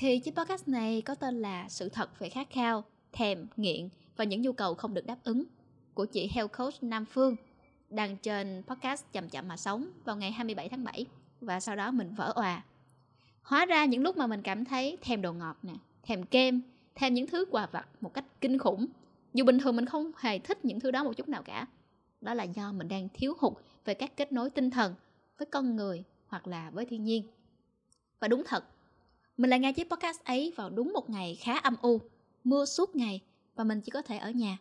thì 0.00 0.18
chiếc 0.18 0.36
podcast 0.36 0.68
này 0.68 1.02
có 1.02 1.14
tên 1.14 1.42
là 1.42 1.68
sự 1.68 1.88
thật 1.88 2.18
về 2.18 2.28
khát 2.28 2.50
khao, 2.50 2.84
thèm, 3.12 3.46
nghiện 3.56 3.88
và 4.16 4.24
những 4.24 4.42
nhu 4.42 4.52
cầu 4.52 4.74
không 4.74 4.94
được 4.94 5.06
đáp 5.06 5.16
ứng 5.24 5.44
của 5.94 6.04
chị 6.04 6.30
health 6.32 6.52
coach 6.58 6.82
Nam 6.82 7.04
Phương, 7.04 7.36
đăng 7.90 8.16
trên 8.16 8.62
podcast 8.66 9.04
chậm 9.12 9.28
chậm 9.28 9.48
mà 9.48 9.56
sống 9.56 9.86
vào 10.04 10.16
ngày 10.16 10.30
27 10.30 10.68
tháng 10.68 10.84
7 10.84 11.06
và 11.40 11.60
sau 11.60 11.76
đó 11.76 11.90
mình 11.90 12.14
vỡ 12.14 12.32
òa. 12.36 12.64
Hóa 13.42 13.66
ra 13.66 13.84
những 13.84 14.02
lúc 14.02 14.16
mà 14.16 14.26
mình 14.26 14.42
cảm 14.42 14.64
thấy 14.64 14.98
thèm 15.00 15.22
đồ 15.22 15.32
ngọt 15.32 15.58
nè, 15.62 15.74
thèm 16.02 16.22
kem, 16.22 16.62
thèm 16.94 17.14
những 17.14 17.26
thứ 17.26 17.44
quà 17.50 17.66
vặt 17.72 17.88
một 18.00 18.14
cách 18.14 18.24
kinh 18.40 18.58
khủng, 18.58 18.86
dù 19.34 19.44
bình 19.44 19.58
thường 19.58 19.76
mình 19.76 19.86
không 19.86 20.10
hề 20.16 20.38
thích 20.38 20.64
những 20.64 20.80
thứ 20.80 20.90
đó 20.90 21.04
một 21.04 21.16
chút 21.16 21.28
nào 21.28 21.42
cả, 21.42 21.66
đó 22.20 22.34
là 22.34 22.44
do 22.44 22.72
mình 22.72 22.88
đang 22.88 23.08
thiếu 23.14 23.34
hụt 23.38 23.52
về 23.84 23.94
các 23.94 24.16
kết 24.16 24.32
nối 24.32 24.50
tinh 24.50 24.70
thần 24.70 24.94
với 25.38 25.46
con 25.46 25.76
người 25.76 26.04
hoặc 26.26 26.46
là 26.46 26.70
với 26.70 26.86
thiên 26.86 27.04
nhiên. 27.04 27.24
Và 28.20 28.28
đúng 28.28 28.42
thật 28.46 28.64
mình 29.40 29.50
lại 29.50 29.58
nghe 29.60 29.72
chiếc 29.72 29.90
podcast 29.90 30.24
ấy 30.24 30.52
vào 30.56 30.70
đúng 30.70 30.92
một 30.92 31.10
ngày 31.10 31.34
khá 31.40 31.58
âm 31.58 31.76
u 31.82 32.00
mưa 32.44 32.64
suốt 32.64 32.96
ngày 32.96 33.20
và 33.54 33.64
mình 33.64 33.80
chỉ 33.80 33.90
có 33.90 34.02
thể 34.02 34.18
ở 34.18 34.30
nhà. 34.30 34.58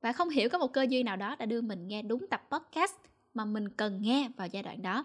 Và 0.00 0.12
không 0.12 0.28
hiểu 0.28 0.48
có 0.48 0.58
một 0.58 0.72
cơ 0.72 0.86
duyên 0.88 1.04
nào 1.04 1.16
đó 1.16 1.36
đã 1.38 1.46
đưa 1.46 1.60
mình 1.60 1.88
nghe 1.88 2.02
đúng 2.02 2.26
tập 2.30 2.42
podcast 2.50 2.94
mà 3.34 3.44
mình 3.44 3.68
cần 3.68 4.02
nghe 4.02 4.30
vào 4.36 4.48
giai 4.52 4.62
đoạn 4.62 4.82
đó. 4.82 5.04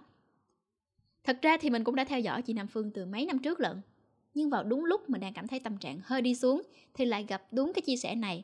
Thật 1.23 1.39
ra 1.41 1.57
thì 1.57 1.69
mình 1.69 1.83
cũng 1.83 1.95
đã 1.95 2.03
theo 2.03 2.19
dõi 2.19 2.41
chị 2.41 2.53
nam 2.53 2.67
phương 2.67 2.91
từ 2.91 3.05
mấy 3.05 3.25
năm 3.25 3.39
trước 3.39 3.59
lận 3.59 3.81
nhưng 4.33 4.49
vào 4.49 4.63
đúng 4.63 4.85
lúc 4.85 5.09
mình 5.09 5.21
đang 5.21 5.33
cảm 5.33 5.47
thấy 5.47 5.59
tâm 5.59 5.77
trạng 5.77 5.99
hơi 6.03 6.21
đi 6.21 6.35
xuống 6.35 6.61
thì 6.93 7.05
lại 7.05 7.25
gặp 7.27 7.43
đúng 7.51 7.73
cái 7.73 7.81
chia 7.81 7.97
sẻ 7.97 8.15
này. 8.15 8.43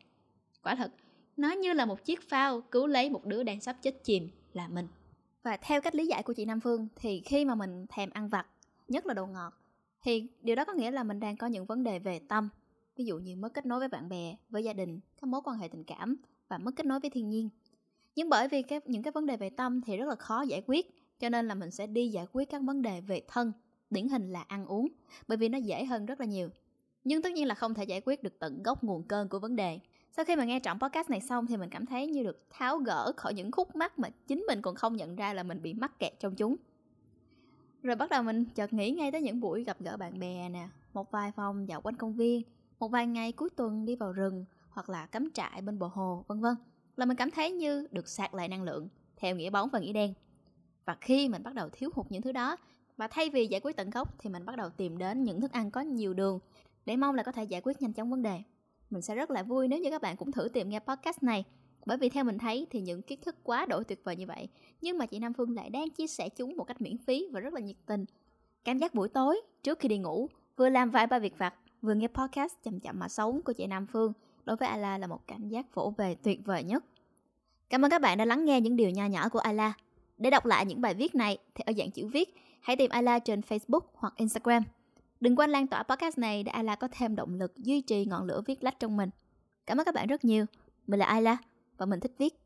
Quả 0.64 0.76
thật, 0.76 0.92
nó 1.38 1.52
như 1.52 1.74
là 1.74 1.86
một 1.86 2.06
chiếc 2.06 2.30
phao 2.30 2.62
cứu 2.62 2.88
lấy 2.88 3.10
một 3.10 3.26
đứa 3.26 3.44
đang 3.44 3.62
sắp 3.62 3.78
chết 3.82 4.04
chìm 4.04 4.30
là 4.54 4.68
mình. 4.68 4.88
Và 5.44 5.58
theo 5.58 5.82
cách 5.82 5.96
lý 5.96 6.06
giải 6.08 6.24
của 6.24 6.34
chị 6.34 6.46
Nam 6.46 6.60
Phương 6.60 6.88
thì 6.96 7.22
khi 7.26 7.46
mà 7.46 7.56
mình 7.56 7.86
thèm 7.90 8.10
ăn 8.10 8.30
vặt, 8.30 8.48
nhất 8.88 9.06
là 9.06 9.14
đồ 9.14 9.26
ngọt 9.26 9.63
thì 10.04 10.28
điều 10.42 10.56
đó 10.56 10.66
có 10.66 10.74
nghĩa 10.74 10.92
là 10.92 11.04
mình 11.04 11.20
đang 11.20 11.38
có 11.38 11.48
những 11.48 11.66
vấn 11.66 11.84
đề 11.84 12.00
về 12.00 12.20
tâm. 12.20 12.50
Ví 12.96 13.06
dụ 13.06 13.18
như 13.18 13.36
mất 13.36 13.54
kết 13.54 13.66
nối 13.66 13.80
với 13.80 13.88
bạn 13.88 14.10
bè 14.10 14.36
với 14.50 14.64
gia 14.64 14.74
đình 14.74 15.00
các 15.22 15.28
mối 15.28 15.42
quan 15.44 15.58
hệ 15.58 15.68
tình 15.68 15.84
cảm 15.84 16.16
và 16.48 16.58
mất 16.58 16.72
kết 16.76 16.86
nối 16.86 17.00
với 17.00 17.10
thiên 17.10 17.30
nhiên. 17.30 17.50
Nhưng 18.16 18.30
bởi 18.30 18.48
vì 18.48 18.62
cái, 18.62 18.80
những 18.86 19.04
cái 19.04 19.12
vấn 19.12 19.26
đề 19.26 19.38
về 19.38 19.50
tâm 19.50 19.82
thì 19.82 19.98
rất 19.98 20.06
là 20.06 20.16
khó 20.16 20.42
giải 20.42 20.64
quyết 20.68 21.04
cho 21.20 21.30
nên 21.30 21.48
là 21.48 21.56
mình 21.56 21.72
sẽ 21.72 21.88
đi 21.88 22.08
giải 22.08 22.26
quyết 22.32 22.50
các 22.50 22.62
vấn 22.62 22.82
đề 22.82 23.02
về 23.02 23.22
thân 23.28 23.52
điển 23.90 24.10
hình 24.10 24.32
là 24.32 24.42
ăn 24.42 24.66
uống 24.66 24.88
bởi 25.28 25.38
vì 25.38 25.50
nó 25.50 25.58
dễ 25.58 25.86
hơn 25.86 26.06
rất 26.06 26.20
là 26.20 26.26
nhiều. 26.26 26.50
Nhưng 27.04 27.22
tất 27.22 27.32
nhiên 27.32 27.48
là 27.48 27.56
không 27.56 27.74
thể 27.74 27.84
giải 27.84 28.02
quyết 28.06 28.24
được 28.24 28.40
tận 28.40 28.64
gốc 28.64 28.84
nguồn 28.84 29.04
cơn 29.04 29.30
của 29.30 29.40
vấn 29.40 29.56
đề. 29.56 29.80
Sau 30.12 30.26
khi 30.26 30.36
mà 30.36 30.46
nghe 30.46 30.60
trọng 30.60 30.80
podcast 30.80 31.10
này 31.10 31.22
xong 31.22 31.48
thì 31.48 31.58
mình 31.58 31.70
cảm 31.70 31.86
thấy 31.86 32.08
như 32.08 32.24
được 32.24 32.46
tháo 32.50 32.78
gỡ 32.78 33.12
khỏi 33.18 33.34
những 33.34 33.52
khúc 33.52 33.76
mắc 33.76 34.00
mà 34.00 34.10
chính 34.28 34.44
mình 34.48 34.62
còn 34.62 34.76
không 34.76 34.98
nhận 34.98 35.16
ra 35.16 35.34
là 35.34 35.44
mình 35.44 35.62
bị 35.62 35.74
mắc 35.74 36.00
kẹt 36.00 36.14
trong 36.20 36.36
chúng 36.36 36.56
rồi 37.84 37.96
bắt 37.96 38.10
đầu 38.10 38.24
mình 38.24 38.46
chợt 38.46 38.74
nghĩ 38.74 38.92
ngay 38.92 39.12
tới 39.12 39.22
những 39.22 39.40
buổi 39.40 39.64
gặp 39.64 39.78
gỡ 39.80 39.98
bạn 39.98 40.20
bè 40.20 40.50
nè, 40.50 40.68
một 40.94 41.12
vài 41.12 41.32
phòng 41.32 41.68
dạo 41.68 41.82
quanh 41.82 41.96
công 41.96 42.14
viên, 42.14 42.42
một 42.80 42.88
vài 42.88 43.08
ngày 43.08 43.32
cuối 43.32 43.50
tuần 43.50 43.86
đi 43.86 43.96
vào 43.96 44.12
rừng 44.12 44.46
hoặc 44.70 44.90
là 44.90 45.06
cắm 45.06 45.30
trại 45.34 45.62
bên 45.62 45.80
bờ 45.80 45.88
hồ, 45.88 46.26
vân 46.28 46.40
vân. 46.40 46.56
Là 46.98 47.06
mình 47.06 47.18
cảm 47.18 47.32
thấy 47.32 47.52
như 47.52 47.88
được 47.92 48.08
sạc 48.08 48.34
lại 48.34 48.48
năng 48.48 48.64
lượng, 48.64 48.88
theo 49.18 49.36
nghĩa 49.36 49.50
bóng 49.50 49.70
và 49.70 49.80
nghĩa 49.80 49.94
đen. 49.94 50.14
Và 50.86 50.98
khi 51.02 51.30
mình 51.30 51.44
bắt 51.44 51.54
đầu 51.54 51.70
thiếu 51.72 51.90
hụt 51.94 52.06
những 52.10 52.22
thứ 52.22 52.32
đó, 52.32 52.58
và 52.98 53.08
thay 53.08 53.30
vì 53.30 53.48
giải 53.48 53.62
quyết 53.64 53.76
tận 53.76 53.90
gốc 53.90 54.16
thì 54.20 54.30
mình 54.30 54.46
bắt 54.46 54.56
đầu 54.56 54.70
tìm 54.70 54.98
đến 54.98 55.24
những 55.24 55.42
thức 55.42 55.52
ăn 55.52 55.72
có 55.72 55.82
nhiều 55.82 56.14
đường 56.14 56.40
để 56.86 56.96
mong 56.96 57.16
là 57.16 57.24
có 57.24 57.32
thể 57.32 57.44
giải 57.44 57.62
quyết 57.62 57.82
nhanh 57.82 57.94
chóng 57.94 58.12
vấn 58.12 58.22
đề. 58.22 58.42
Mình 58.90 59.02
sẽ 59.02 59.16
rất 59.16 59.32
là 59.32 59.44
vui 59.44 59.68
nếu 59.68 59.80
như 59.80 59.90
các 59.90 60.02
bạn 60.02 60.18
cũng 60.18 60.32
thử 60.32 60.50
tìm 60.50 60.70
nghe 60.70 60.80
podcast 60.80 61.24
này 61.24 61.44
bởi 61.86 61.98
vì 61.98 62.10
theo 62.10 62.24
mình 62.24 62.38
thấy 62.38 62.68
thì 62.70 62.82
những 62.82 63.02
kiến 63.02 63.20
thức 63.22 63.36
quá 63.44 63.66
đổi 63.66 63.84
tuyệt 63.84 64.04
vời 64.04 64.16
như 64.16 64.26
vậy, 64.28 64.48
nhưng 64.82 64.98
mà 64.98 65.06
chị 65.06 65.20
Nam 65.20 65.34
Phương 65.34 65.56
lại 65.56 65.70
đang 65.70 65.90
chia 65.90 66.08
sẻ 66.08 66.30
chúng 66.30 66.58
một 66.58 66.64
cách 66.64 66.82
miễn 66.82 66.98
phí 66.98 67.28
và 67.32 67.40
rất 67.40 67.54
là 67.54 67.60
nhiệt 67.60 67.76
tình. 67.86 68.06
Cảm 68.64 68.78
giác 68.78 68.94
buổi 68.94 69.10
tối 69.10 69.42
trước 69.64 69.80
khi 69.80 69.90
đi 69.90 69.98
ngủ, 69.98 70.30
vừa 70.58 70.70
làm 70.70 70.90
vài 70.92 71.08
ba 71.08 71.20
việc 71.20 71.38
vặt, 71.38 71.54
vừa 71.82 71.94
nghe 71.94 72.08
podcast 72.08 72.54
chậm 72.64 72.80
chậm 72.80 73.00
mà 73.00 73.08
sống 73.10 73.42
của 73.42 73.54
chị 73.54 73.68
Nam 73.68 73.86
Phương, 73.86 74.14
đối 74.46 74.56
với 74.56 74.70
Ala 74.70 74.98
là 74.98 75.08
một 75.08 75.28
cảm 75.28 75.50
giác 75.50 75.76
vỗ 75.76 75.94
về 75.98 76.16
tuyệt 76.16 76.40
vời 76.46 76.64
nhất. 76.64 76.84
Cảm 77.70 77.86
ơn 77.86 77.92
các 77.92 78.02
bạn 78.02 78.18
đã 78.18 78.26
lắng 78.26 78.46
nghe 78.46 78.62
những 78.62 78.76
điều 78.76 78.90
nho 78.90 79.06
nhỏ 79.06 79.30
của 79.30 79.40
Ala. 79.40 79.74
Để 80.18 80.30
đọc 80.30 80.46
lại 80.46 80.66
những 80.66 80.82
bài 80.82 80.94
viết 80.94 81.16
này 81.16 81.38
thì 81.56 81.64
ở 81.66 81.74
dạng 81.78 81.92
chữ 81.92 82.08
viết, 82.08 82.36
hãy 82.62 82.76
tìm 82.76 82.90
Ala 82.90 83.20
trên 83.20 83.40
Facebook 83.40 83.82
hoặc 83.94 84.14
Instagram. 84.18 84.64
Đừng 85.20 85.36
quên 85.36 85.50
lan 85.50 85.68
tỏa 85.68 85.84
podcast 85.84 86.18
này 86.18 86.44
để 86.44 86.52
ala 86.52 86.76
có 86.76 86.88
thêm 86.92 87.16
động 87.16 87.34
lực 87.34 87.58
duy 87.58 87.82
trì 87.82 88.06
ngọn 88.06 88.26
lửa 88.26 88.42
viết 88.46 88.64
lách 88.64 88.80
trong 88.80 88.98
mình. 88.98 89.10
Cảm 89.66 89.78
ơn 89.78 89.86
các 89.86 89.96
bạn 89.96 90.08
rất 90.08 90.26
nhiều. 90.26 90.46
Mình 90.88 91.00
là 91.00 91.06
Ayla 91.06 91.38
và 91.78 91.86
mình 91.86 92.00
thích 92.00 92.12
viết. 92.18 92.43